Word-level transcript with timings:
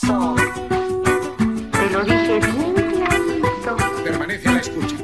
corazón. 0.00 0.36
Te 1.72 1.90
lo 1.90 2.04
dije 2.04 2.40
bien 2.40 2.74
clarito. 2.74 3.76
Permanece 4.04 4.48
a 4.48 4.52
la 4.52 4.60
escucha. 4.60 4.96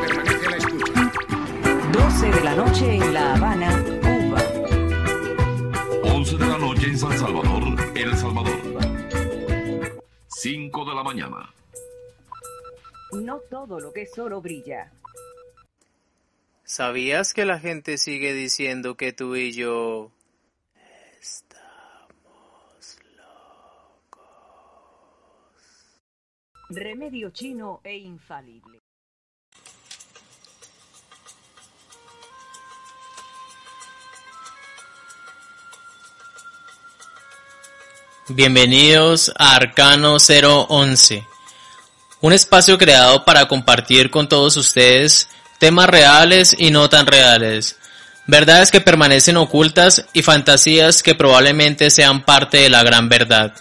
Permanece 0.00 0.46
a 0.46 0.50
la 0.50 0.56
escucha. 0.56 1.12
12 1.92 2.30
de 2.30 2.44
la 2.44 2.54
noche 2.54 2.94
en 2.94 3.14
La 3.14 3.34
Habana, 3.34 3.84
Cuba. 4.00 4.42
11 6.14 6.36
de 6.36 6.46
la 6.46 6.58
noche 6.58 6.86
en 6.86 6.98
San 6.98 7.18
Salvador, 7.18 7.62
El 7.94 8.16
Salvador. 8.16 8.58
5 10.28 10.84
de 10.84 10.94
la 10.94 11.02
mañana. 11.02 11.54
No 13.12 13.40
todo 13.50 13.80
lo 13.80 13.92
que 13.92 14.02
es 14.02 14.18
oro 14.18 14.40
brilla. 14.40 14.92
¿Sabías 16.64 17.32
que 17.32 17.46
la 17.46 17.58
gente 17.58 17.96
sigue 17.96 18.34
diciendo 18.34 18.94
que 18.94 19.14
tú 19.14 19.34
y 19.36 19.52
yo 19.52 20.12
Remedio 26.70 27.30
chino 27.30 27.80
e 27.82 27.96
infalible. 27.96 28.78
Bienvenidos 38.28 39.32
a 39.38 39.56
Arcano 39.56 40.18
011, 40.18 41.26
un 42.20 42.32
espacio 42.34 42.76
creado 42.76 43.24
para 43.24 43.48
compartir 43.48 44.10
con 44.10 44.28
todos 44.28 44.58
ustedes 44.58 45.30
temas 45.58 45.88
reales 45.88 46.54
y 46.58 46.70
no 46.70 46.90
tan 46.90 47.06
reales, 47.06 47.78
verdades 48.26 48.70
que 48.70 48.82
permanecen 48.82 49.38
ocultas 49.38 50.04
y 50.12 50.20
fantasías 50.20 51.02
que 51.02 51.14
probablemente 51.14 51.88
sean 51.88 52.26
parte 52.26 52.58
de 52.58 52.68
la 52.68 52.82
gran 52.82 53.08
verdad. 53.08 53.54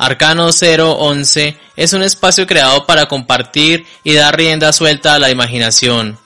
Arcano 0.00 0.48
011 0.48 1.58
es 1.76 1.92
un 1.92 2.02
espacio 2.02 2.46
creado 2.46 2.86
para 2.86 3.04
compartir 3.04 3.84
y 4.02 4.14
dar 4.14 4.34
rienda 4.34 4.72
suelta 4.72 5.12
a 5.12 5.18
la 5.18 5.28
imaginación. 5.28 6.18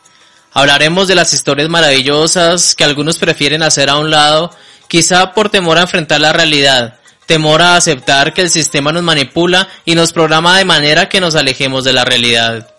Hablaremos 0.53 1.09
de 1.09 1.17
las 1.17 1.35
historias 1.35 1.69
maravillosas 1.69 2.77
que 2.77 2.85
algunos 2.85 3.19
prefieren 3.19 3.65
hacer 3.65 3.91
a 3.91 3.97
un 3.97 4.13
lado, 4.13 4.53
quizá 4.87 5.35
por 5.35 5.51
temor 5.51 5.79
a 5.79 5.83
enfrentar 5.83 6.21
la 6.21 6.33
realidad, 6.33 7.01
temor 7.27 7.63
a 7.63 7.75
aceptar 7.75 8.33
que 8.33 8.43
el 8.43 8.51
sistema 8.51 8.93
nos 8.93 9.03
manipula 9.03 9.69
y 9.85 9.97
nos 9.97 10.13
programa 10.13 10.57
de 10.57 10.65
manera 10.65 11.09
que 11.09 11.21
nos 11.21 11.35
alejemos 11.35 11.83
de 11.83 11.95
la 11.95 12.05
realidad. 12.05 12.71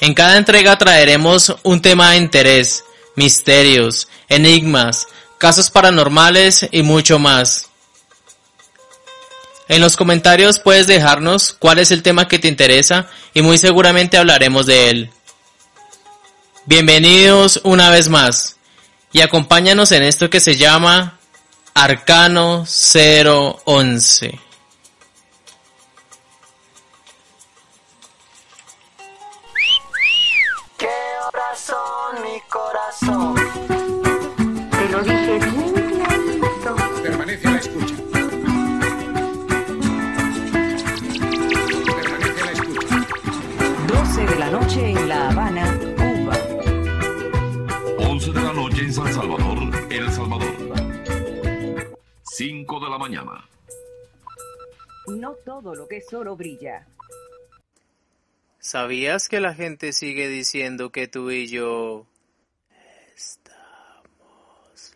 En 0.00 0.14
cada 0.14 0.36
entrega 0.36 0.78
traeremos 0.78 1.56
un 1.64 1.82
tema 1.82 2.12
de 2.12 2.18
interés, 2.18 2.84
misterios, 3.16 4.06
enigmas, 4.28 5.08
casos 5.38 5.70
paranormales 5.70 6.68
y 6.70 6.84
mucho 6.84 7.18
más. 7.18 7.69
En 9.70 9.80
los 9.80 9.96
comentarios 9.96 10.58
puedes 10.58 10.88
dejarnos 10.88 11.52
cuál 11.56 11.78
es 11.78 11.92
el 11.92 12.02
tema 12.02 12.26
que 12.26 12.40
te 12.40 12.48
interesa 12.48 13.06
y 13.34 13.42
muy 13.42 13.56
seguramente 13.56 14.16
hablaremos 14.16 14.66
de 14.66 14.90
él. 14.90 15.12
Bienvenidos 16.66 17.60
una 17.62 17.88
vez 17.88 18.08
más 18.08 18.56
y 19.12 19.20
acompáñanos 19.20 19.92
en 19.92 20.02
esto 20.02 20.28
que 20.28 20.40
se 20.40 20.56
llama 20.56 21.20
Arcano 21.72 22.64
011. 22.64 24.40
¿Qué 30.78 30.88
horas 31.28 31.60
son 31.60 32.22
mi 32.24 32.40
corazón? 32.48 33.36
Dije 35.04 35.49
la 44.50 44.58
noche 44.58 44.90
en 44.90 45.08
La 45.08 45.28
Habana, 45.28 45.78
Cuba. 45.96 46.36
11 47.98 48.32
de 48.32 48.42
la 48.42 48.52
noche 48.52 48.82
en 48.82 48.92
San 48.92 49.12
Salvador, 49.12 49.58
El 49.90 50.10
Salvador. 50.10 50.54
5 52.22 52.80
de 52.80 52.90
la 52.90 52.98
mañana. 52.98 53.48
No 55.06 55.34
todo 55.44 55.74
lo 55.74 55.86
que 55.86 55.98
es 55.98 56.12
oro 56.12 56.36
brilla. 56.36 56.86
¿Sabías 58.58 59.28
que 59.28 59.40
la 59.40 59.54
gente 59.54 59.92
sigue 59.92 60.28
diciendo 60.28 60.90
que 60.90 61.06
tú 61.06 61.30
y 61.30 61.46
yo 61.46 62.06
estamos 63.14 64.92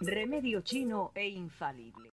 Remedio 0.00 0.62
chino 0.62 1.12
e 1.14 1.28
infalible. 1.28 2.15